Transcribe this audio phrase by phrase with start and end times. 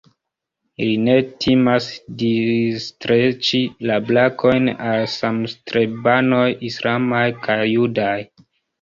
[0.83, 1.89] Li ne timas
[2.23, 3.61] disstreĉi
[3.91, 8.21] la brakojn al samstrebanoj islamaj kaj judaj.